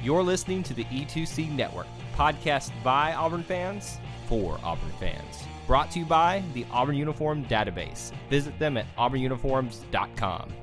[0.00, 3.98] You're listening to the E2C Network, podcast by Auburn fans
[4.28, 5.42] for Auburn fans.
[5.66, 8.12] Brought to you by the Auburn Uniform Database.
[8.30, 10.54] Visit them at auburnuniforms.com.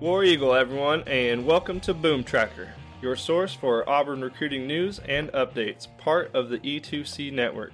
[0.00, 2.68] War Eagle, everyone, and welcome to Boom Tracker,
[3.00, 7.72] your source for Auburn recruiting news and updates, part of the E2C network.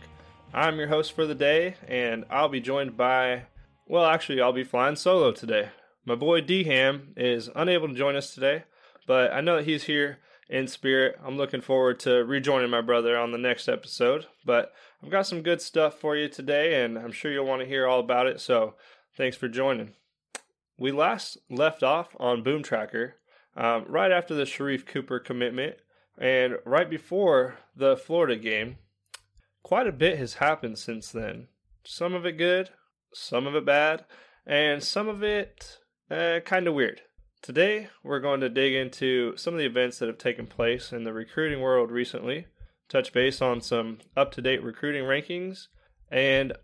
[0.52, 3.46] I'm your host for the day, and I'll be joined by,
[3.88, 5.70] well, actually, I'll be flying solo today.
[6.06, 8.64] My boy D Ham is unable to join us today,
[9.06, 10.18] but I know that he's here
[10.50, 11.18] in spirit.
[11.24, 14.26] I'm looking forward to rejoining my brother on the next episode.
[14.44, 14.72] But
[15.02, 17.86] I've got some good stuff for you today, and I'm sure you'll want to hear
[17.86, 18.40] all about it.
[18.40, 18.74] So
[19.16, 19.94] thanks for joining.
[20.78, 23.14] We last left off on Boom Tracker
[23.56, 25.76] um, right after the Sharife Cooper commitment
[26.18, 28.76] and right before the Florida game.
[29.62, 31.48] Quite a bit has happened since then.
[31.84, 32.70] Some of it good,
[33.14, 34.04] some of it bad,
[34.46, 35.78] and some of it
[36.10, 37.02] uh, kind of weird.
[37.42, 41.04] Today, we're going to dig into some of the events that have taken place in
[41.04, 42.46] the recruiting world recently,
[42.88, 45.66] touch base on some up to date recruiting rankings,
[46.10, 46.54] and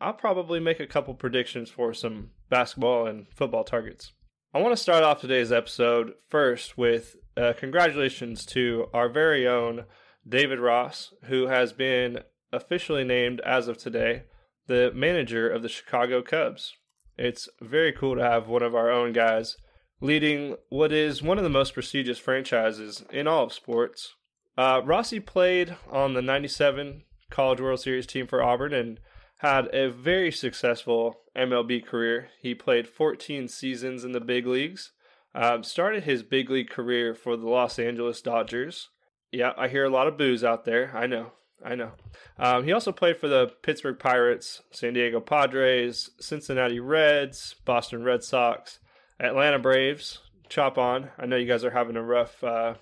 [0.00, 4.12] I'll probably make a couple predictions for some basketball and football targets.
[4.54, 9.84] I want to start off today's episode first with uh, congratulations to our very own
[10.26, 12.20] David Ross, who has been
[12.52, 14.24] officially named as of today
[14.66, 16.74] the manager of the Chicago Cubs.
[17.20, 19.58] It's very cool to have one of our own guys
[20.00, 24.14] leading what is one of the most prestigious franchises in all of sports.
[24.56, 29.00] Uh, Rossi played on the 97 College World Series team for Auburn and
[29.40, 32.28] had a very successful MLB career.
[32.40, 34.92] He played 14 seasons in the big leagues.
[35.34, 38.88] Um, started his big league career for the Los Angeles Dodgers.
[39.30, 40.90] Yeah, I hear a lot of boos out there.
[40.96, 41.32] I know.
[41.64, 41.92] I know.
[42.38, 48.24] Um, he also played for the Pittsburgh Pirates, San Diego Padres, Cincinnati Reds, Boston Red
[48.24, 48.78] Sox,
[49.18, 50.20] Atlanta Braves.
[50.48, 51.10] Chop on.
[51.18, 52.74] I know you guys are having a rough uh,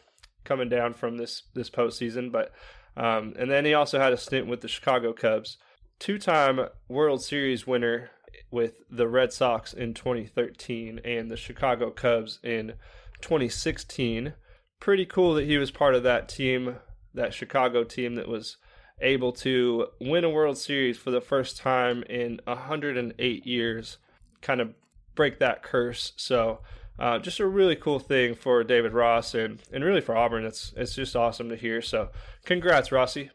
[0.44, 2.52] coming down from this this postseason, but
[2.96, 5.58] um, and then he also had a stint with the Chicago Cubs
[5.98, 8.11] two time World Series winner
[8.50, 12.74] with the Red Sox in 2013 and the Chicago Cubs in
[13.20, 14.34] 2016.
[14.80, 16.77] Pretty cool that he was part of that team,
[17.14, 18.56] that Chicago team that was
[19.01, 23.98] able to win a World Series for the first time in 108 years,
[24.41, 24.75] kind of
[25.14, 26.13] break that curse.
[26.17, 26.61] So,
[26.98, 30.45] uh, just a really cool thing for David Ross and, and really for Auburn.
[30.45, 31.81] It's it's just awesome to hear.
[31.81, 32.11] So,
[32.45, 33.31] congrats, Rossi.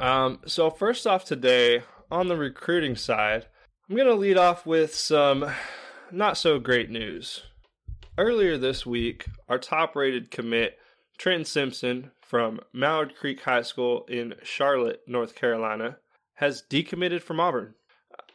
[0.00, 3.46] Um, so first off today on the recruiting side,
[3.88, 5.50] I'm going to lead off with some
[6.10, 7.42] not so great news.
[8.16, 10.78] Earlier this week, our top rated commit,
[11.18, 15.96] Trenton Simpson from Mallard Creek High School in Charlotte, North Carolina,
[16.34, 17.74] has decommitted from Auburn.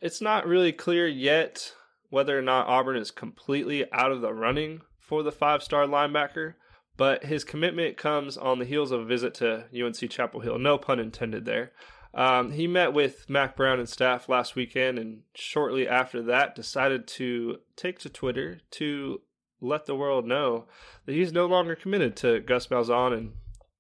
[0.02, 1.72] It's not really clear yet
[2.10, 6.56] whether or not Auburn is completely out of the running for the five star linebacker,
[6.98, 10.60] but his commitment comes on the heels of a visit to UNC Chapel Hill.
[10.60, 11.72] No pun intended there.
[12.14, 17.08] Um, he met with Mack Brown and staff last weekend, and shortly after that, decided
[17.08, 19.22] to take to Twitter to
[19.62, 20.66] let the world know
[21.06, 23.32] that he's no longer committed to Gus Malzahn and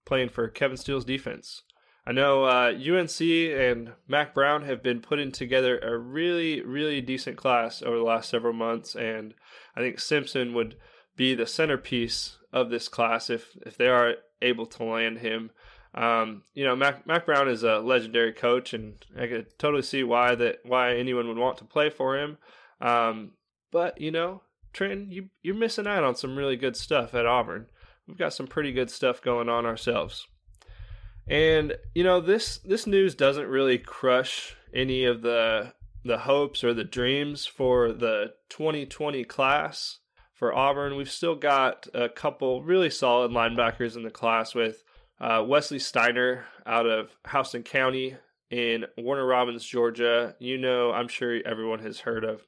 [0.05, 1.63] playing for Kevin Steele's defense.
[2.07, 7.35] I know uh, UNC and Mack Brown have been putting together a really, really decent
[7.35, 9.33] class over the last several months, and
[9.75, 10.75] I think Simpson would
[11.15, 15.49] be the centerpiece of this class if if they are able to land him.
[15.95, 20.03] Um, you know, Mack, Mack Brown is a legendary coach, and I could totally see
[20.03, 22.37] why that why anyone would want to play for him.
[22.81, 23.31] Um,
[23.71, 24.43] but you know,
[24.73, 27.67] Trenton, you you're missing out on some really good stuff at Auburn.
[28.07, 30.27] We've got some pretty good stuff going on ourselves.
[31.27, 35.73] And you know, this this news doesn't really crush any of the
[36.03, 39.99] the hopes or the dreams for the 2020 class
[40.33, 40.95] for Auburn.
[40.95, 44.83] We've still got a couple really solid linebackers in the class with
[45.19, 48.17] uh, Wesley Steiner out of Houston County
[48.51, 50.35] in Warner Robins, Georgia.
[50.37, 52.45] You know, I'm sure everyone has heard of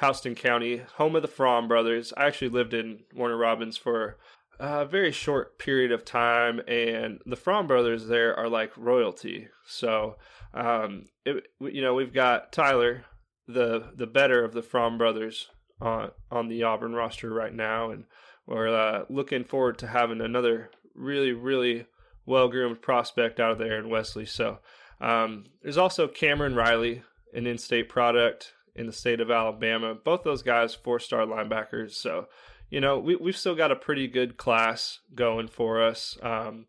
[0.00, 2.14] Houston County, home of the Fromm brothers.
[2.16, 4.16] I actually lived in Warner Robins for
[4.58, 9.48] a very short period of time, and the Fromm brothers there are like royalty.
[9.66, 10.16] So,
[10.54, 13.04] um, it, you know, we've got Tyler,
[13.46, 15.48] the the better of the Fromm brothers,
[15.80, 18.04] on on the Auburn roster right now, and
[18.46, 21.86] we're uh, looking forward to having another really really
[22.26, 24.26] well groomed prospect out of there in Wesley.
[24.26, 24.58] So
[25.00, 27.02] um, there's also Cameron Riley,
[27.32, 29.94] an in-state product in the state of Alabama.
[29.94, 31.92] Both those guys four star linebackers.
[31.92, 32.26] So
[32.70, 36.16] you know we we've still got a pretty good class going for us.
[36.22, 36.66] Um,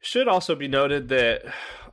[0.00, 1.42] should also be noted that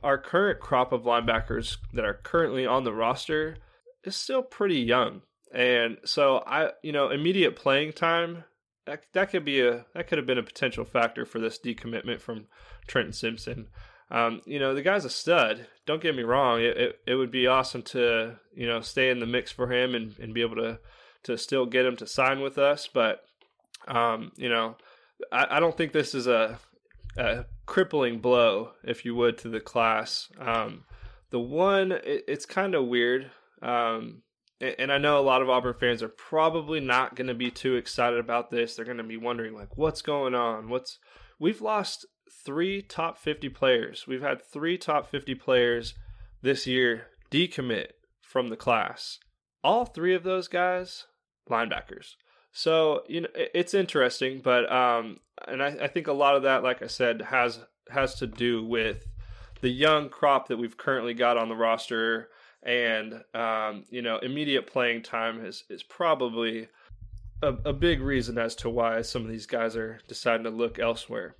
[0.02, 3.56] our current crop of linebackers that are currently on the roster
[4.04, 5.22] is still pretty young.
[5.54, 8.44] and so I, you know, immediate playing time
[8.86, 12.20] that that could be a that could have been a potential factor for this decommitment
[12.20, 12.46] from
[12.86, 13.68] Trenton Simpson.
[14.10, 15.66] Um, you know, the guy's a stud.
[15.86, 16.60] Don't get me wrong.
[16.60, 19.94] It, it, it would be awesome to you know stay in the mix for him
[19.94, 20.80] and, and be able to
[21.24, 22.88] to still get him to sign with us.
[22.92, 23.24] But
[23.88, 24.76] um, you know,
[25.30, 26.58] I, I don't think this is a
[27.16, 30.30] a crippling blow, if you would, to the class.
[30.38, 30.84] Um,
[31.30, 33.30] the one, it, it's kind of weird.
[33.60, 34.22] Um,
[34.60, 37.50] and, and I know a lot of Auburn fans are probably not going to be
[37.50, 38.74] too excited about this.
[38.74, 40.68] They're going to be wondering, like, what's going on?
[40.68, 40.98] What's
[41.38, 42.06] we've lost
[42.44, 44.06] three top 50 players.
[44.06, 45.94] We've had three top 50 players
[46.40, 47.88] this year decommit
[48.20, 49.18] from the class.
[49.62, 51.06] All three of those guys,
[51.48, 52.14] linebackers.
[52.52, 56.62] So you know it's interesting, but um, and I, I think a lot of that,
[56.62, 57.58] like I said, has
[57.90, 59.06] has to do with
[59.62, 62.28] the young crop that we've currently got on the roster,
[62.62, 66.68] and um, you know immediate playing time is is probably
[67.42, 70.78] a, a, big reason as to why some of these guys are deciding to look
[70.78, 71.36] elsewhere.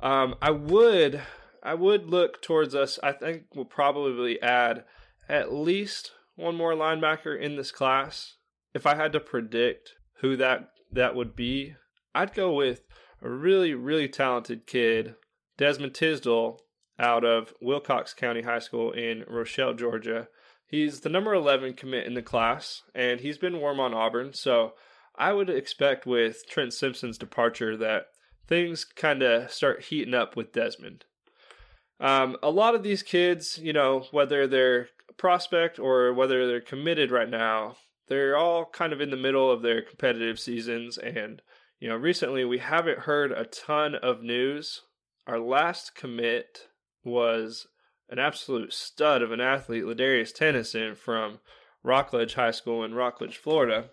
[0.00, 1.22] Um, I would
[1.62, 2.98] I would look towards us.
[3.00, 4.84] I think we'll probably add
[5.28, 8.34] at least one more linebacker in this class.
[8.74, 11.74] If I had to predict who that that would be,
[12.14, 12.82] I'd go with
[13.20, 15.14] a really really talented kid,
[15.58, 16.58] Desmond Tisdol,
[16.98, 20.28] out of Wilcox County High School in Rochelle, Georgia.
[20.66, 24.32] He's the number 11 commit in the class, and he's been warm on Auburn.
[24.32, 24.72] So
[25.16, 28.06] I would expect with Trent Simpson's departure that
[28.46, 31.04] things kind of start heating up with Desmond.
[32.00, 34.88] Um, a lot of these kids, you know, whether they're
[35.18, 37.76] prospect or whether they're committed right now,
[38.12, 40.98] they're all kind of in the middle of their competitive seasons.
[40.98, 41.40] And,
[41.80, 44.82] you know, recently we haven't heard a ton of news.
[45.26, 46.68] Our last commit
[47.02, 47.66] was
[48.10, 51.38] an absolute stud of an athlete, Ladarius Tennison from
[51.82, 53.86] Rockledge High School in Rockledge, Florida.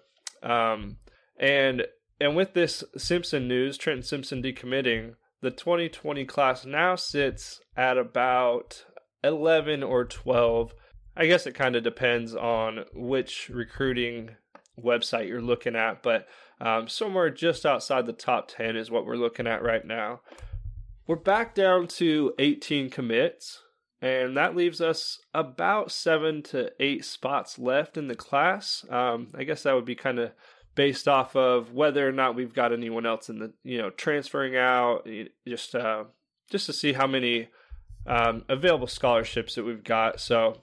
[0.44, 0.98] Um,
[1.40, 1.86] and
[2.20, 8.84] and with this Simpson news, Trenton Simpson decommitting, the 2020 class now sits at about
[9.24, 10.74] 11 or 12
[11.16, 14.32] I guess it kind of depends on which recruiting
[14.82, 16.28] website you're looking at, but
[16.62, 20.22] um, somewhere just outside the top 10 is what we're looking at right now.
[21.08, 23.64] We're back down to 18 commits,
[24.02, 28.86] and that leaves us about seven to eight spots left in the class.
[28.90, 30.32] Um, I guess that would be kind of
[30.76, 34.56] based off of whether or not we've got anyone else in the you know transferring
[34.56, 35.08] out,
[35.48, 36.04] just uh,
[36.52, 37.50] just to see how many
[38.06, 40.20] um, available scholarships that we've got.
[40.20, 40.62] So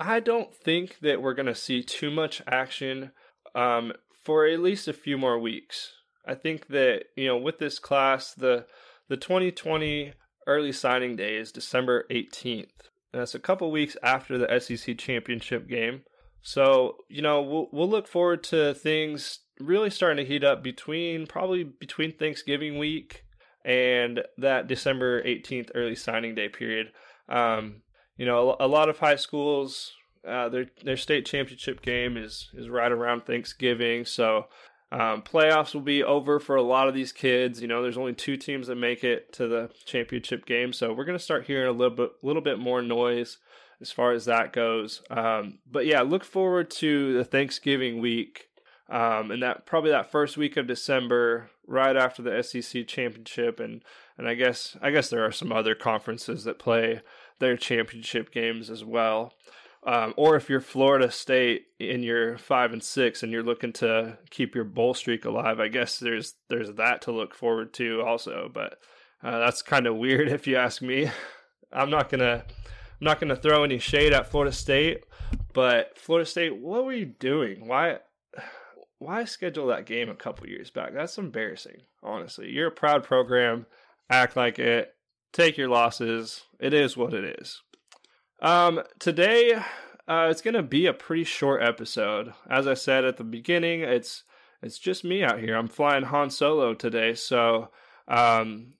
[0.00, 3.12] I don't think that we're going to see too much action
[3.54, 3.92] um,
[4.22, 5.92] for at least a few more weeks.
[6.26, 8.66] I think that you know with this class, the
[9.08, 10.12] the 2020
[10.46, 12.68] early signing day is December 18th.
[13.12, 16.02] And that's a couple weeks after the SEC championship game.
[16.42, 21.26] So you know we'll we'll look forward to things really starting to heat up between
[21.26, 23.24] probably between Thanksgiving week
[23.64, 26.92] and that December 18th early signing day period.
[27.28, 27.82] Um,
[28.20, 29.94] you know, a, a lot of high schools,
[30.28, 34.44] uh, their their state championship game is is right around Thanksgiving, so
[34.92, 37.62] um, playoffs will be over for a lot of these kids.
[37.62, 41.06] You know, there's only two teams that make it to the championship game, so we're
[41.06, 43.38] gonna start hearing a little bit little bit more noise
[43.80, 45.00] as far as that goes.
[45.08, 48.48] Um, but yeah, look forward to the Thanksgiving week.
[48.90, 53.82] Um, and that probably that first week of December, right after the SEC championship, and
[54.18, 57.00] and I guess I guess there are some other conferences that play
[57.40, 59.32] their championship games as well.
[59.86, 64.18] Um, or if you're Florida State and you're five and six and you're looking to
[64.28, 68.50] keep your bowl streak alive, I guess there's there's that to look forward to also.
[68.52, 68.78] But
[69.22, 71.10] uh, that's kind of weird if you ask me.
[71.72, 75.04] I'm not gonna I'm not gonna throw any shade at Florida State,
[75.54, 77.66] but Florida State, what were you doing?
[77.66, 77.98] Why
[78.98, 80.92] why schedule that game a couple years back?
[80.92, 82.50] That's embarrassing, honestly.
[82.50, 83.64] You're a proud program.
[84.10, 84.94] Act like it
[85.32, 86.44] take your losses.
[86.58, 87.62] It is what it is.
[88.42, 89.54] Um, today,
[90.08, 92.32] uh, it's gonna be a pretty short episode.
[92.48, 94.24] As I said at the beginning, it's
[94.62, 95.56] it's just me out here.
[95.56, 97.70] I'm flying Han Solo today, so
[98.08, 98.72] um,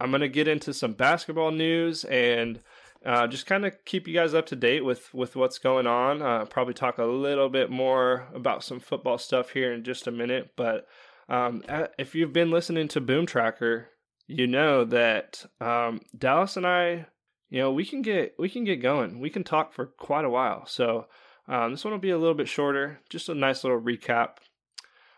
[0.00, 2.60] I'm gonna get into some basketball news and
[3.04, 6.22] uh, just kind of keep you guys up to date with with what's going on.
[6.22, 10.12] Uh, probably talk a little bit more about some football stuff here in just a
[10.12, 10.86] minute, but
[11.28, 11.62] um,
[11.98, 13.88] if you've been listening to Boom Tracker,
[14.28, 17.06] you know that um, Dallas and I,
[17.50, 19.20] you know, we can get we can get going.
[19.20, 20.66] We can talk for quite a while.
[20.66, 21.06] So
[21.48, 24.36] um, this one will be a little bit shorter, just a nice little recap.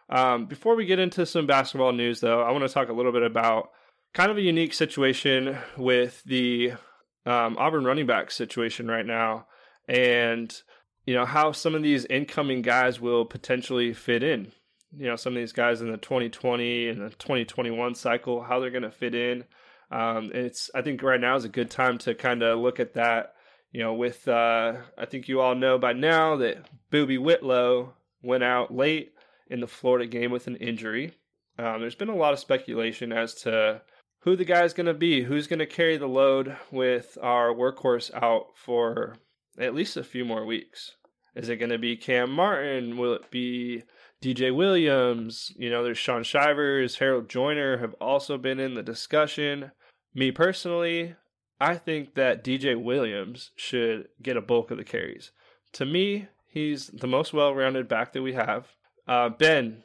[0.09, 3.13] Um, before we get into some basketball news, though, I want to talk a little
[3.13, 3.71] bit about
[4.15, 6.73] kind of a unique situation with the
[7.27, 9.47] um, Auburn running back situation right now,
[9.89, 10.63] and
[11.05, 14.53] you know, how some of these incoming guys will potentially fit in.
[14.97, 18.71] You know, some of these guys in the 2020 and the 2021 cycle, how they're
[18.71, 19.45] going to fit in.
[19.91, 22.95] Um, it's I think right now is a good time to kind of look at
[22.95, 23.35] that.
[23.73, 28.43] You know, with uh, I think you all know by now that Boobee Whitlow went
[28.43, 29.13] out late
[29.49, 31.13] in the Florida game with an injury.
[31.59, 33.83] Um, there's been a lot of speculation as to
[34.21, 38.13] who the guy's going to be, who's going to carry the load with our workhorse
[38.15, 39.17] out for
[39.59, 40.97] at least a few more weeks.
[41.35, 42.97] Is it going to be Kam Martin?
[42.97, 43.85] Will it be
[44.23, 45.53] DJ Williams?
[45.57, 49.73] You know, there's Shaun Shivers, Harold Joiner have also been in the discussion.
[50.15, 51.15] Me personally,
[51.61, 55.31] I think that DJ Williams should get a bulk of the carries.
[55.75, 58.69] To me, he's the most well rounded back that we have.
[59.07, 59.83] Uh, ben,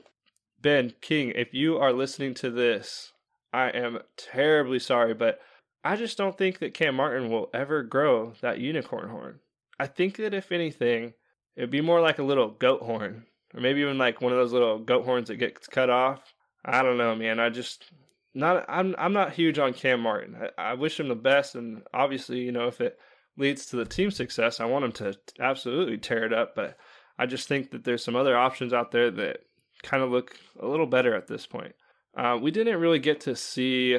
[0.62, 3.14] Ben King, if you are listening to this,
[3.54, 5.40] I am terribly sorry, but
[5.84, 9.40] I just don't think that Kam Martin will ever grow that unicorn horn.
[9.80, 11.14] I think that if anything,
[11.56, 14.54] it'd be more like a little goat horn, or maybe even like one of those
[14.54, 16.22] little goat horns that gets cut off.
[16.64, 17.40] I don't know, man.
[17.40, 17.86] I just
[18.34, 18.66] not.
[18.68, 20.36] I'm I'm not huge on Kam Martin.
[20.58, 22.98] I, I wish him the best, and obviously, you know, if it
[23.38, 26.56] leads to the team success, I want him to absolutely tear it up.
[26.56, 26.78] But
[27.18, 29.38] I just think that there's some other options out there that
[29.84, 31.76] kind of look a little better at this point.
[32.18, 33.98] Uh, we didn't really get to see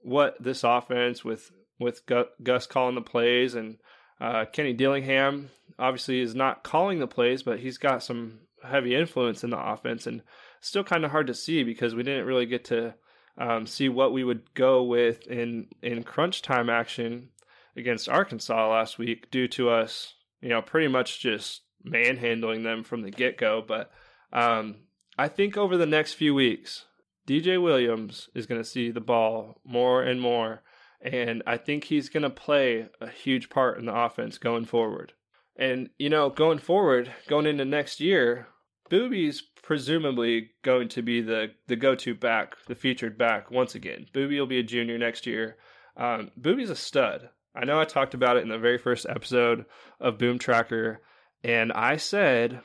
[0.00, 2.02] what this offense with with
[2.42, 3.78] Gus calling the plays and
[4.20, 9.44] uh, Kenny Dillingham obviously is not calling the plays, but he's got some heavy influence
[9.44, 10.22] in the offense, and
[10.60, 12.94] still kind of hard to see because we didn't really get to
[13.38, 17.30] um, see what we would go with in in crunch time action
[17.76, 23.02] against Arkansas last week due to us, you know, pretty much just manhandling them from
[23.02, 23.62] the get go.
[23.66, 23.90] But
[24.32, 24.76] um,
[25.18, 26.84] I think over the next few weeks,
[27.26, 30.62] DJ Williams is going to see the ball more and more
[31.04, 35.12] and I think he's going to play a huge part in the offense going forward.
[35.54, 38.48] And, you know, going forward, going into next year,
[38.90, 44.06] Boobee's presumably going to be the, the go to back, the featured back once again.
[44.12, 45.56] Boobee will be a junior next year.
[45.96, 47.30] Um, Boobee's a stud.
[47.54, 49.64] I know I talked about it in the very first episode
[50.00, 51.00] of Boom Tracker,
[51.42, 52.60] and I said,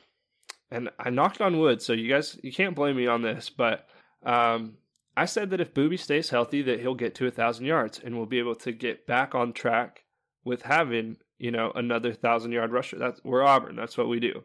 [0.71, 3.87] and I knocked on wood, so you guys, you can't blame me on this, but
[4.25, 4.77] um,
[5.15, 8.15] I said that if Boobee stays healthy, that he'll get to a thousand yards and
[8.15, 10.05] we'll be able to get back on track
[10.43, 12.97] with having you know another thousand yard rusher.
[12.97, 13.75] That's we're Auburn.
[13.75, 14.43] That's what we do.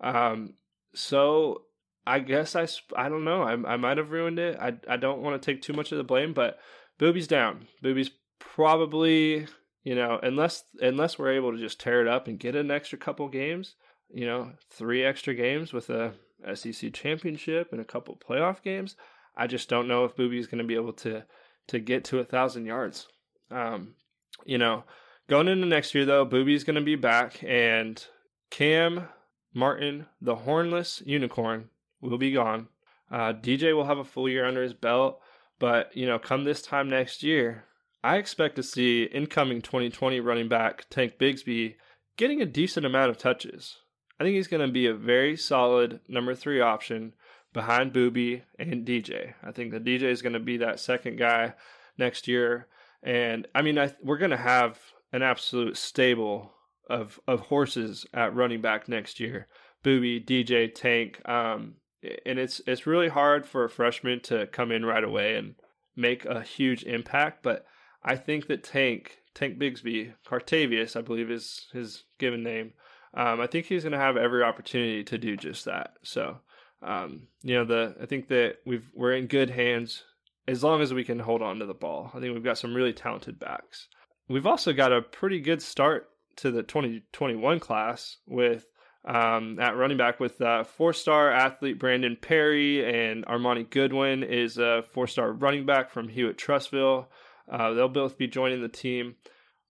[0.00, 0.54] Um,
[0.94, 1.62] so
[2.06, 2.66] I guess I
[2.96, 3.42] I don't know.
[3.42, 4.58] I I might have ruined it.
[4.58, 6.58] I I don't want to take too much of the blame, but
[6.98, 7.66] Boobee's down.
[7.82, 9.46] Boobee's probably
[9.84, 12.98] you know unless unless we're able to just tear it up and get an extra
[12.98, 13.74] couple games.
[14.12, 16.14] You know, three extra games with a
[16.54, 18.96] SEC championship and a couple playoff games.
[19.36, 21.24] I just don't know if Boobee's going to be able to
[21.68, 23.06] to get to a thousand yards.
[23.50, 23.94] Um,
[24.44, 24.84] you know,
[25.28, 28.04] going into next year though, Boobee's going to be back, and
[28.50, 29.08] Kam
[29.54, 31.68] Martin, the hornless unicorn,
[32.00, 32.68] will be gone.
[33.10, 35.20] Uh, DJ will have a full year under his belt,
[35.58, 37.64] but you know, come this time next year,
[38.02, 41.74] I expect to see incoming 2020 running back Tank Bigsby
[42.16, 43.78] getting a decent amount of touches.
[44.18, 47.14] I think he's going to be a very solid number three option
[47.52, 49.34] behind Boobee and DJ.
[49.42, 51.54] I think the DJ is going to be that second guy
[51.98, 52.68] next year.
[53.02, 54.78] And I mean, I, we're going to have
[55.12, 56.52] an absolute stable
[56.90, 59.46] of of horses at running back next year.
[59.84, 61.26] Boobee, DJ, Tank.
[61.28, 61.74] Um,
[62.26, 65.54] and it's it's really hard for a freshman to come in right away and
[65.96, 67.42] make a huge impact.
[67.42, 67.66] But
[68.02, 72.72] I think that Tank, Tank Bigsby, Cartavious, I believe is his given name.
[73.14, 75.94] Um, I think he's going to have every opportunity to do just that.
[76.02, 76.38] So
[76.82, 80.04] um, you know, the I think that we've we're in good hands
[80.48, 82.10] as long as we can hold on to the ball.
[82.14, 83.88] I think we've got some really talented backs.
[84.28, 88.66] We've also got a pretty good start to the 2021 class with
[89.04, 94.84] um, at running back with uh, four-star athlete Brandon Perry and Armoni Goodwin is a
[94.92, 97.06] four-star running back from Hewitt Trussville.
[97.50, 99.14] Uh, they'll both be joining the team.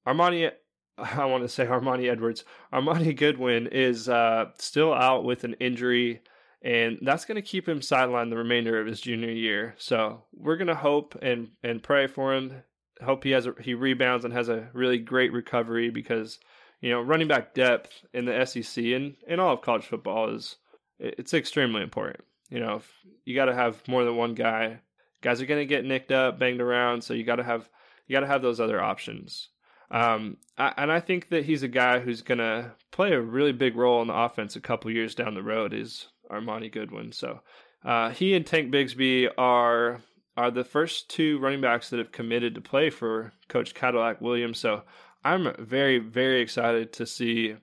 [0.07, 0.51] Armani,
[0.99, 2.45] I want to say Armani Edwards.
[2.73, 6.23] Armoni Goodwin is uh, still out with an injury
[6.63, 9.75] and that's going to keep him sidelined the remainder of his junior year.
[9.79, 12.63] So we're going to hope and and pray for him.
[13.03, 16.39] Hope he has a, he rebounds and has a really great recovery because
[16.81, 20.57] you know running back depth in the SEC and in all of college football is
[20.99, 22.25] it's extremely important.
[22.51, 22.83] You know,
[23.25, 24.81] you got to have more than one guy.
[25.23, 27.69] Guys are going to get nicked up, banged around, so you got to have
[28.07, 29.49] you got to have those other options.
[29.91, 33.53] Um, I, and I think that he's a guy who's going to play a really
[33.53, 35.73] big role in the offense a couple years down the road.
[35.73, 37.13] Is Armoni Goodwin.
[37.13, 37.41] So
[37.85, 40.01] uh, he and Tank Bigsby are
[40.37, 44.59] are the first two running backs that have committed to play for Coach Cadillac Williams.
[44.59, 44.83] So
[45.25, 47.57] I'm very very excited to see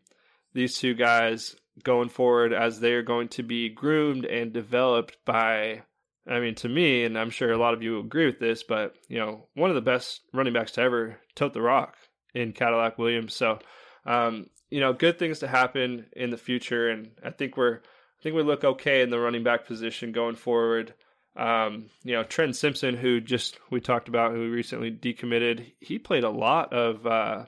[0.53, 5.83] these two guys going forward as they are going to be groomed and developed by
[6.27, 8.95] I mean to me and I'm sure a lot of you agree with this but
[9.07, 11.95] you know one of the best running backs to ever tote the rock
[12.33, 13.59] in Cadillac Williams so
[14.05, 18.23] um, you know good things to happen in the future and I think we're I
[18.23, 20.93] think we look okay in the running back position going forward
[21.37, 26.23] um, you know Trent Simpson who just we talked about who recently decommitted he played
[26.23, 27.45] a lot of uh,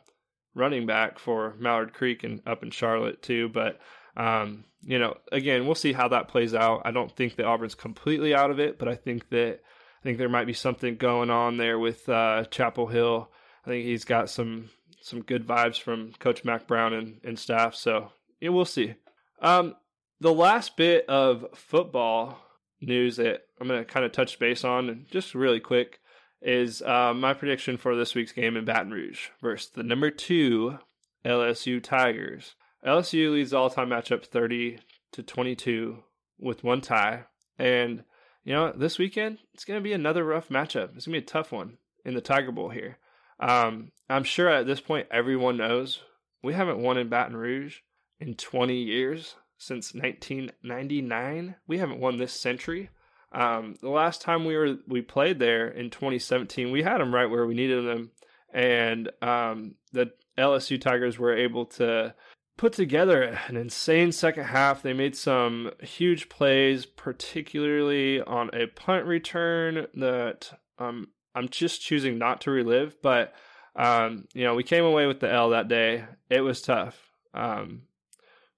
[0.56, 3.80] running back for Mallard Creek and up in Charlotte too but
[4.16, 6.82] um, you know, again, we'll see how that plays out.
[6.86, 9.60] I don't think that Auburn's completely out of it, but I think that
[10.00, 13.30] I think there might be something going on there with uh, Chapel Hill.
[13.66, 14.70] I think he's got some
[15.02, 17.76] some good vibes from Coach Mack Brown and, and staff.
[17.76, 18.96] So yeah, we'll see.
[19.42, 19.76] Um,
[20.20, 22.40] the last bit of football
[22.82, 26.00] news that I'm going to kind of touch base on, just really quick,
[26.42, 30.80] is uh, my prediction for this week's game in Baton Rouge versus the number two
[31.26, 32.56] LSU Tigers.
[32.86, 34.80] LSU leads all-time matchup 30
[35.12, 36.04] to 22
[36.40, 37.26] with one tie,
[37.58, 38.04] and
[38.46, 40.96] you know this weekend it's going to be another rough matchup.
[40.96, 42.98] It's going to be a tough one in the Tiger Bowl here.
[43.40, 46.02] Um, I'm sure at this point everyone knows
[46.42, 47.80] we haven't won in Baton Rouge
[48.20, 51.56] in 20 years since 1999.
[51.68, 52.90] We haven't won this century.
[53.32, 57.30] Um, the last time we were we played there in 2017, we had them right
[57.30, 58.10] where we needed them,
[58.52, 62.16] and um, the LSU Tigers were able to
[62.58, 64.82] put together an insane second half.
[64.82, 72.18] They made some huge plays, particularly on a punt return that um, I'm just choosing
[72.18, 73.00] not to relive.
[73.04, 73.34] But
[73.76, 76.06] um, you know, we came away with the L that day.
[76.30, 77.00] It was tough.
[77.34, 77.84] Um,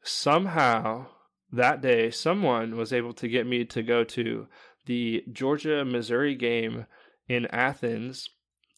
[0.03, 1.08] somehow
[1.51, 4.48] that day, someone was able to get me to go to
[4.86, 6.86] the Georgia Missouri game
[7.27, 8.29] in Athens.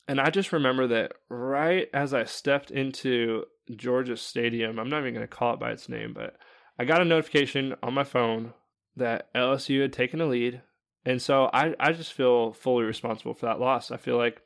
[0.07, 4.79] And I just remember that right as I stepped into Georgia Stadium.
[4.79, 6.35] I'm not even going to call it by its name, but
[6.77, 8.53] I got a notification on my phone
[8.95, 10.61] that LSU had taken a lead.
[11.05, 13.91] And so I, I just feel fully responsible for that loss.
[13.91, 14.41] I feel like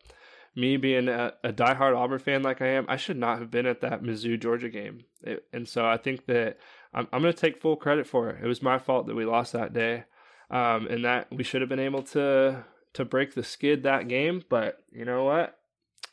[0.57, 3.67] me being a, a diehard Auburn fan like I am, I should not have been
[3.67, 5.05] at that Mizzou Georgia game.
[5.21, 6.57] It, and so I think that
[6.93, 8.43] I'm, I'm going to take full credit for it.
[8.43, 10.05] It was my fault that we lost that day.
[10.49, 14.43] Um, and that we should have been able to to break the skid that game.
[14.49, 15.59] But you know what?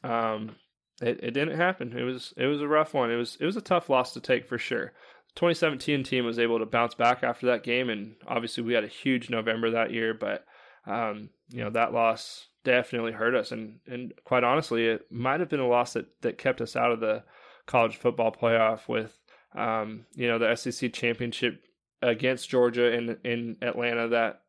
[0.02, 0.56] Um,
[1.00, 1.96] it, it didn't happen.
[1.96, 3.10] It was it was a rough one.
[3.10, 4.92] It was it was a tough loss to take for sure.
[5.28, 8.84] The 2017 team was able to bounce back after that game, and obviously we had
[8.84, 10.14] a huge November that year.
[10.14, 10.44] But
[10.84, 15.48] um, you know that loss definitely hurt us, and and quite honestly, it might have
[15.48, 17.22] been a loss that that kept us out of the
[17.66, 19.18] college football playoff with
[19.54, 21.62] um, you know the SEC championship
[22.02, 24.42] against Georgia in in Atlanta that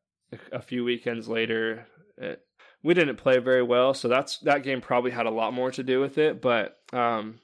[0.52, 1.88] a few weekends later.
[2.18, 2.42] It,
[2.84, 5.84] we didn't play very well, so that's that game probably had a lot more to
[5.84, 6.40] do with it.
[6.40, 7.40] But um,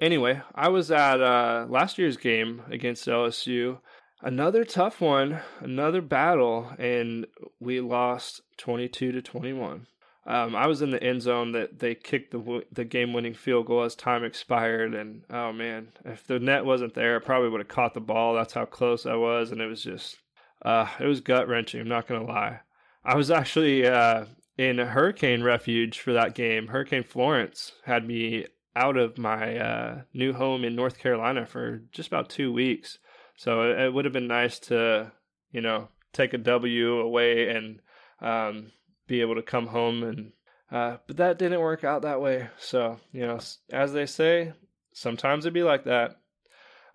[0.00, 3.80] anyway, I was at uh, last year's game against LSU,
[4.22, 7.26] another tough one, another battle, and
[7.60, 9.86] we lost twenty two to twenty one.
[10.28, 13.66] Um, I was in the end zone that they kicked the the game winning field
[13.66, 17.60] goal as time expired, and oh man, if the net wasn't there, I probably would
[17.60, 18.34] have caught the ball.
[18.34, 20.18] That's how close I was, and it was just
[20.62, 21.80] uh, it was gut wrenching.
[21.80, 22.60] I'm not gonna lie.
[23.04, 24.26] I was actually uh,
[24.58, 26.66] in hurricane refuge for that game.
[26.66, 28.44] Hurricane Florence had me
[28.76, 32.98] out of my uh, new home in North Carolina for just about two weeks.
[33.34, 35.12] So it, it would have been nice to,
[35.52, 37.80] you know, take a W away and
[38.20, 38.72] um,
[39.08, 40.32] be able to come home and.
[40.70, 42.46] Uh, but that didn't work out that way.
[42.58, 43.40] So you know,
[43.72, 44.52] as they say,
[44.92, 46.20] sometimes it'd be like that.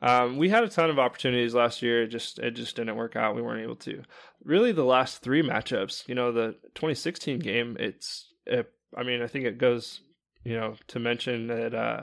[0.02, 2.04] Um, we had a ton of opportunities last year.
[2.04, 3.36] It just it just didn't work out.
[3.36, 4.04] We weren't able to.
[4.44, 6.08] Really, the last three matchups.
[6.08, 7.76] You know, the 2016 game.
[7.80, 8.32] It's.
[8.46, 10.02] It, I mean, I think it goes.
[10.44, 12.02] You know, to mention that uh,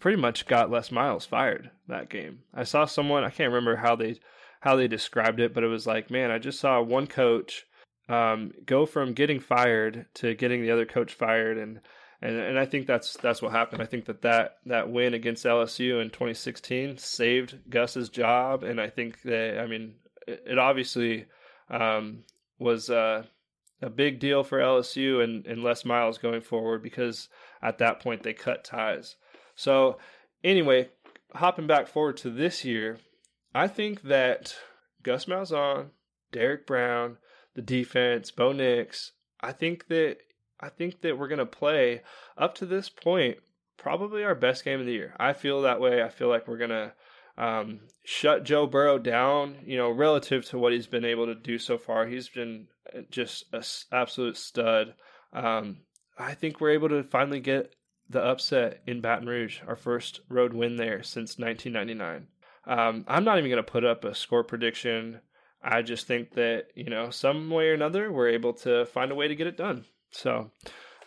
[0.00, 2.40] pretty much got Les Miles fired that game.
[2.54, 3.22] I saw someone.
[3.22, 4.18] I can't remember how they
[4.60, 7.66] how they described it, but it was like, man, I just saw one coach
[8.08, 11.80] um, go from getting fired to getting the other coach fired, and
[12.20, 13.82] and and I think that's that's what happened.
[13.82, 18.88] I think that that, that win against LSU in 2016 saved Gus's job, and I
[18.88, 19.94] think that I mean
[20.26, 21.26] it, it obviously
[21.70, 22.24] um,
[22.58, 23.24] was uh,
[23.80, 27.28] a big deal for LSU and, and Les Miles going forward because
[27.60, 29.16] at that point they cut ties.
[29.56, 29.98] So
[30.44, 30.90] anyway,
[31.34, 32.98] hopping back forward to this year,
[33.54, 34.54] I think that
[35.02, 35.88] Gus Malzahn,
[36.30, 37.18] Derrick Brown,
[37.54, 40.18] the defense, Bo Nix, I think that
[40.60, 42.02] I think that we're to play
[42.38, 43.38] up to this point
[43.76, 45.14] probably our best game of the year.
[45.18, 46.02] I feel that way.
[46.02, 46.92] I feel like we're to
[47.36, 51.58] um, shut Joe Burrow down, you know, relative to what he's been able to do
[51.58, 52.06] so far.
[52.06, 52.68] He's been
[53.10, 54.94] just an absolute stud.
[55.32, 55.78] Um,
[56.18, 57.74] I think we're able to finally get
[58.08, 62.28] the upset in Baton Rouge, our first road win there since 1999.
[62.66, 65.20] um, I'm not even going to put up a score prediction.
[65.62, 69.14] I just think that, you know, some way or another, we're able to find a
[69.14, 69.84] way to get it done.
[70.10, 70.50] So,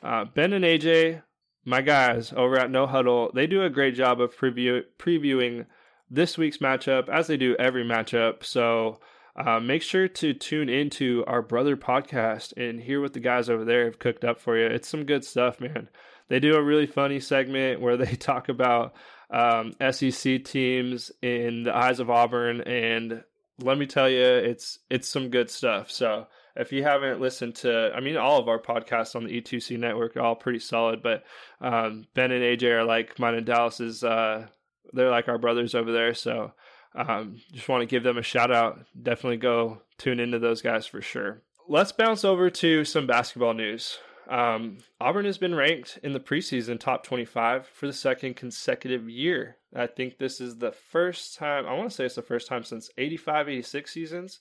[0.01, 1.21] uh, Ben and AJ,
[1.65, 5.65] my guys over at No Huddle, they do a great job of preview- previewing
[6.09, 8.43] this week's matchup as they do every matchup.
[8.43, 8.99] So,
[9.35, 13.65] uh, make sure to tune into our brother podcast and hear what the guys over
[13.65, 14.65] there have cooked up for you.
[14.65, 15.89] It's some good stuff, man.
[16.29, 18.93] They do a really funny segment where they talk about
[19.29, 23.23] um, SEC teams in the eyes of Auburn, and
[23.61, 25.91] let me tell you, it's it's some good stuff.
[25.91, 29.77] So if you haven't listened to, I mean, all of our podcasts on the E2C
[29.77, 31.23] network are all pretty solid, but
[31.61, 34.03] um, Ben and AJ are like mine and Dallas's.
[34.03, 34.47] Uh,
[34.93, 36.13] they're like our brothers over there.
[36.13, 36.53] So
[36.95, 38.85] um, just want to give them a shout out.
[39.01, 41.41] Definitely go tune into those guys for sure.
[41.67, 43.97] Let's bounce over to some basketball news.
[44.29, 49.57] Um, Auburn has been ranked in the preseason top 25 for the second consecutive year.
[49.75, 52.63] I think this is the first time, I want to say it's the first time
[52.63, 54.39] since 85, 86 seasons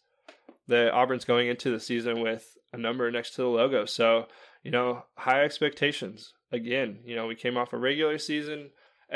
[0.69, 3.85] that Auburn's going into the season with a number next to the logo.
[3.85, 4.27] So,
[4.63, 6.33] you know, high expectations.
[6.53, 8.71] Again, you know, we came off a regular season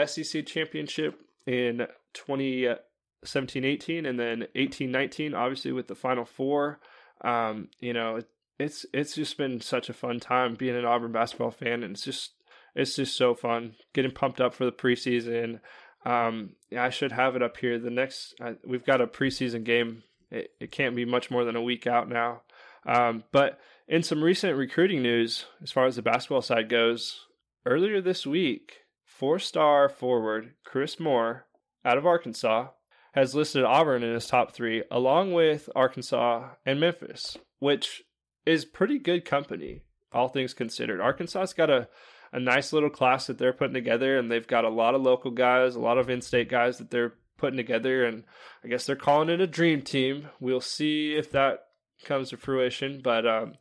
[0.06, 6.80] SEC championship in 2017 18 and then 18 19, obviously, with the Final Four.
[7.22, 8.20] Um, you know,
[8.58, 12.04] it's it's just been such a fun time being an Auburn basketball fan, and it's
[12.04, 12.32] just
[12.74, 15.60] it's just so fun getting pumped up for the preseason.
[16.04, 17.78] Um, I should have it up here.
[17.78, 20.02] The next uh, we've got a preseason game.
[20.30, 22.42] It, it can't be much more than a week out now.
[22.86, 27.26] Um, but in some recent recruiting news, as far as the basketball side goes,
[27.64, 31.46] earlier this week, four-star forward Chris Moore
[31.84, 32.68] out of Arkansas
[33.12, 38.02] has listed Auburn in his top three, along with Arkansas and Memphis, which
[38.48, 39.82] is pretty good company,
[40.12, 41.00] all things considered.
[41.00, 41.88] Arkansas's got a,
[42.32, 45.30] a nice little class that they're putting together, and they've got a lot of local
[45.30, 48.24] guys, a lot of in state guys that they're putting together, and
[48.64, 50.28] I guess they're calling it a dream team.
[50.40, 51.66] We'll see if that
[52.04, 53.00] comes to fruition.
[53.04, 53.54] But um,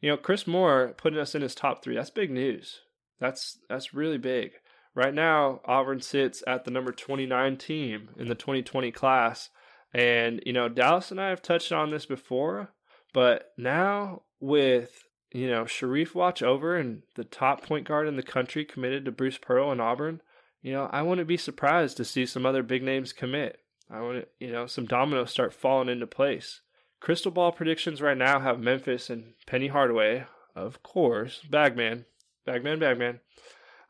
[0.00, 2.80] you know, Chris Moore putting us in his top three, that's big news.
[3.20, 4.52] That's that's really big.
[4.94, 9.48] Right now, Auburn sits at the number 29 team in the 2020 class.
[9.94, 12.72] And, you know, Dallas and I have touched on this before,
[13.12, 18.22] but now with you know Sharife watch over and the top point guard in the
[18.22, 20.20] country committed to Bruce Pearl and Auburn,
[20.60, 23.60] you know I wouldn't be surprised to see some other big names commit.
[23.88, 26.60] I want you know some dominoes start falling into place.
[27.00, 32.04] Crystal ball predictions right now have Memphis and Penny Hardaway, of course, Bagman,
[32.44, 33.20] Bagman, Bagman.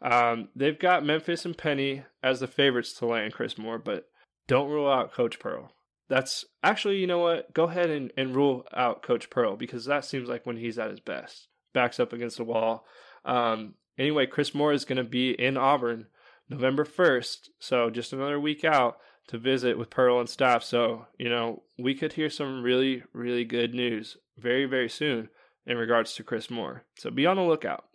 [0.01, 4.09] Um, they've got Memphis and Penny as the favorites to land Chris Moore, but
[4.49, 5.73] don't rule out Coach Pearl
[6.13, 7.55] that's actually, you know what?
[7.55, 10.91] Go ahead and, and rule out Coach Pearl because that seems like when he's at
[10.91, 11.49] his best.
[11.73, 12.85] Backs up against the wall.
[13.25, 16.09] Um, anyway, Chris Moore is going to be in Auburn
[16.51, 17.49] November 1st.
[17.59, 18.99] So just another week out
[19.29, 20.63] to visit with Pearl and staff.
[20.63, 25.31] So, you know, we could hear some really, really good news very, very soon
[25.65, 26.85] in regards to Chris Moore.
[26.99, 27.87] So be on the lookout.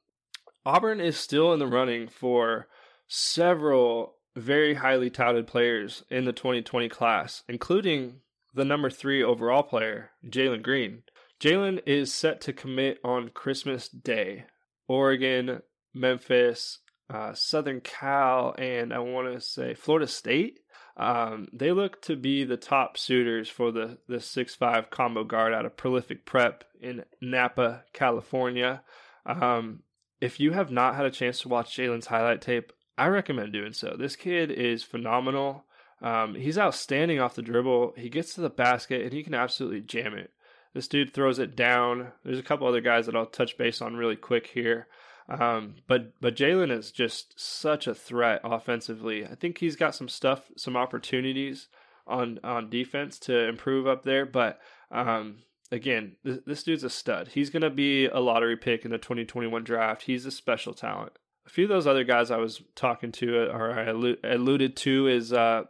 [0.66, 2.68] Auburn is still in the running for
[3.08, 8.22] several very highly touted players in the 2020 class, including
[8.54, 11.04] the number three overall player, Jalen Green.
[11.40, 14.46] Jalen is set to commit on Christmas Day.
[14.88, 15.62] Oregon,
[15.94, 20.60] Memphis, uh, Southern Cal, and I want to say Florida State.
[20.96, 25.54] Um, they look to be the top suitors for the the six five combo guard
[25.54, 28.82] out of Prolific Prep in Napa, California.
[29.26, 29.84] Um,
[30.20, 33.74] if you have not had a chance to watch Jalen's highlight tape, I recommend doing
[33.74, 33.96] so.
[33.98, 35.66] This kid is phenomenal.
[36.02, 37.94] Um, he's outstanding off the dribble.
[37.98, 40.32] He gets to the basket and he can absolutely jam it.
[40.74, 42.12] This dude throws it down.
[42.24, 44.88] There's a couple other guys that I'll touch base on really quick here.
[45.30, 49.26] Um, but but Jalen is just such a threat offensively.
[49.26, 51.68] I think he's got some stuff, some opportunities
[52.06, 54.26] on on defense to improve up there.
[54.26, 54.60] But
[54.92, 55.40] um,
[55.72, 57.30] again, this, this dude's a stud.
[57.30, 60.04] He's going to be a lottery pick in the 2021 draft.
[60.04, 61.14] He's a special talent
[61.48, 65.08] a few of those other guys I was talking to uh, or I alluded to
[65.08, 65.64] is uh,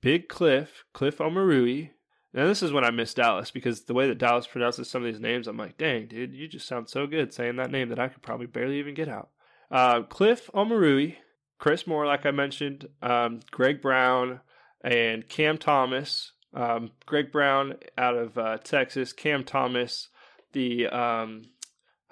[0.00, 1.90] Big Cliff, Cliff Omoruyi.
[2.32, 5.12] Now this is when I miss Dallas because the way that Dallas pronounces some of
[5.12, 7.98] these names, I'm like, dang, dude, you just sound so good saying that name that
[7.98, 9.30] I could probably barely even get out.
[9.70, 11.16] Uh, Cliff Omoruyi,
[11.58, 14.40] Chris Moore, like I mentioned, um, Greg Brown,
[14.84, 16.32] and Cam Thomas.
[16.54, 20.08] Um, Greg Brown out of uh, Texas, Cam Thomas,
[20.52, 21.42] the um,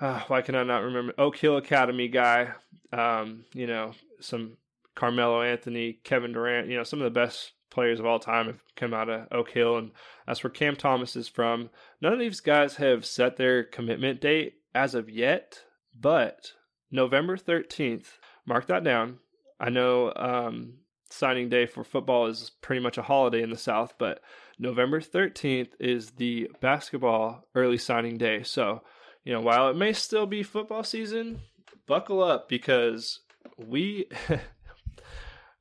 [0.01, 2.55] uh, why can I not remember Oak Hill Academy guy
[2.95, 4.57] um, you know, some
[4.95, 8.63] Carmelo Anthony, Kevin Durant, you know, some of the best players of all time have
[8.77, 9.91] come out of Oak Hill, and
[10.27, 11.71] that's where Cam Thomas is from.
[12.01, 15.65] None of these guys have set their commitment date as of yet,
[15.99, 16.53] but
[16.91, 19.19] November 13th, mark that down.
[19.59, 20.75] I know um,
[21.11, 24.21] signing day for football is pretty much a holiday in the South, but
[24.59, 28.45] November 13th is the basketball early signing day.
[28.45, 28.83] So,
[29.25, 31.41] you know, while it may still be football season,
[31.87, 33.21] buckle up because
[33.57, 34.09] we.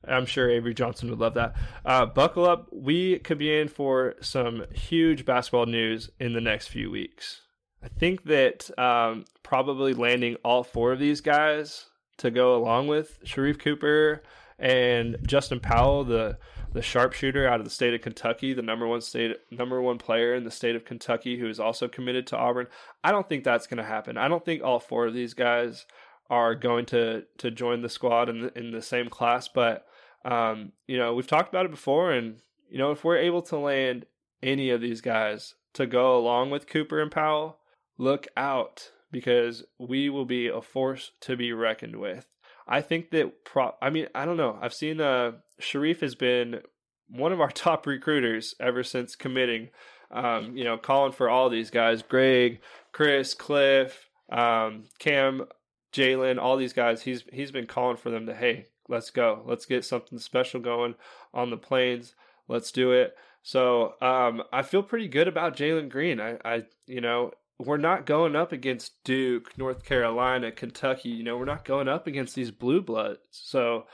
[0.06, 1.54] I'm sure Avery Johnson would love that.
[1.82, 2.68] Uh, buckle up.
[2.70, 7.40] We could be in for some huge basketball news in the next few weeks.
[7.82, 11.86] I think that um, probably landing all four of these guys
[12.18, 14.22] to go along with Sharife Cooper
[14.58, 16.38] and Justin Powell, the
[16.74, 20.34] the sharpshooter out of the state of Kentucky, the number one state number one player
[20.34, 22.66] in the state of Kentucky who is also committed to Auburn.
[23.02, 24.18] I don't think that's going to happen.
[24.18, 25.86] I don't think all four of these guys
[26.28, 29.86] are going to to join the squad in the, in the same class, but
[30.24, 33.56] um, you know, we've talked about it before and you know, if we're able to
[33.56, 34.06] land
[34.42, 37.58] any of these guys to go along with Cooper and Powell,
[37.98, 42.26] look out because we will be a force to be reckoned with.
[42.66, 44.58] I think that pro I mean, I don't know.
[44.60, 46.60] I've seen uh Sharife has been
[47.08, 49.70] one of our top recruiters ever since committing.
[50.10, 52.60] Um, you know, calling for all these guys, Greg,
[52.92, 55.46] Chris, Cliff, um, Cam,
[55.92, 57.02] Jalen, all these guys.
[57.02, 60.94] He's he's been calling for them to hey, let's go, let's get something special going
[61.32, 62.14] on the plains.
[62.48, 63.16] Let's do it.
[63.42, 66.20] So um, I feel pretty good about Jalen Green.
[66.20, 71.10] I, I, you know, we're not going up against Duke, North Carolina, Kentucky.
[71.10, 73.20] You know, we're not going up against these blue bloods.
[73.30, 73.84] So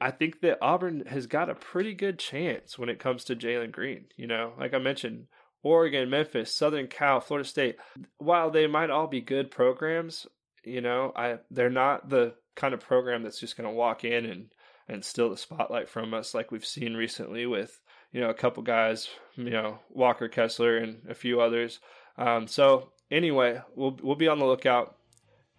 [0.00, 3.72] I think that Auburn has got a pretty good chance when it comes to Jalen
[3.72, 4.06] Green.
[4.16, 5.26] You know, like I mentioned,
[5.62, 7.76] Oregon, Memphis, Southern Cal, Florida State.
[8.18, 10.26] While they might all be good programs,
[10.62, 14.24] you know, I they're not the kind of program that's just going to walk in
[14.26, 14.52] and
[14.88, 17.80] and steal the spotlight from us like we've seen recently with
[18.12, 21.80] you know a couple guys, you know Walker Kessler and a few others.
[22.16, 24.96] Um, so anyway, we'll we'll be on the lookout.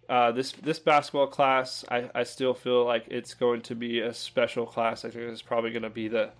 [0.08, 4.14] Uh, this this basketball class, I, I still feel like it's going to be a
[4.14, 5.04] special class.
[5.04, 6.30] I think it's probably going to be the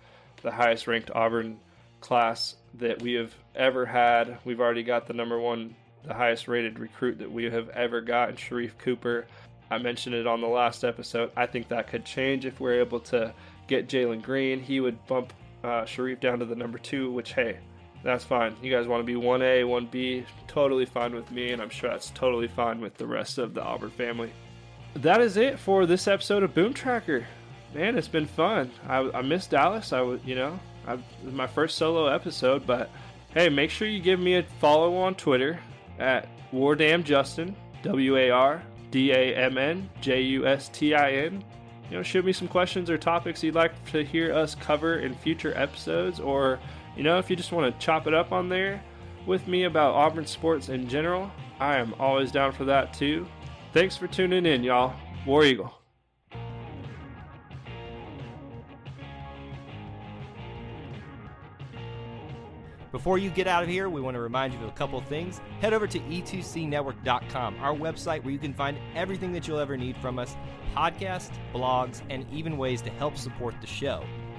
[0.41, 1.59] the highest ranked Auburn
[1.99, 4.37] class that we have ever had.
[4.45, 8.35] We've already got the number one, the highest rated recruit that we have ever gotten,
[8.35, 9.25] Sharife Cooper.
[9.69, 11.31] I mentioned it on the last episode.
[11.35, 13.33] I think that could change if we're able to
[13.67, 14.61] get Jalen Green.
[14.61, 17.57] He would bump uh, Sharife down to the number two, which hey,
[18.07, 18.55] that's fine.
[18.61, 22.09] You guys want to be 1A, 1B, totally fine with me, and I'm sure that's
[22.11, 24.31] totally fine with the rest of the Auburn family.
[24.93, 27.27] That is it for this episode of Boom Tracker.
[27.75, 28.71] Man, it's been fun.
[28.87, 29.91] I, I missed Dallas.
[29.91, 32.89] I was, you know, I, my first solo episode, but
[33.33, 35.59] hey, make sure you give me a follow on Twitter
[35.99, 41.43] at WarDamnJustin, W A R D A M N J U S T I N.
[41.91, 45.13] You know, shoot me some questions or topics you'd like to hear us cover in
[45.13, 46.57] future episodes or
[46.97, 48.83] you know, if you just want to chop it up on there
[49.27, 53.27] with me about Auburn sports in general, I am always down for that too.
[53.71, 54.95] Thanks for tuning in, y'all.
[55.25, 55.73] War Eagle.
[62.91, 65.39] Before you get out of here, we want to remind you of a couple things.
[65.61, 69.97] Head over to e2cnetwork.com, our website where you can find everything that you'll ever need
[69.97, 70.35] from us
[70.75, 74.03] podcasts, blogs, and even ways to help support the show.